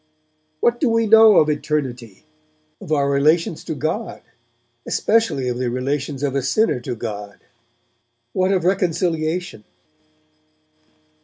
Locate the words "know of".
1.05-1.47